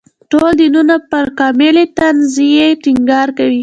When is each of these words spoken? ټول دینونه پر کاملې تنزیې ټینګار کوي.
ټول 0.31 0.51
دینونه 0.59 0.95
پر 1.11 1.25
کاملې 1.39 1.83
تنزیې 1.97 2.67
ټینګار 2.83 3.27
کوي. 3.37 3.59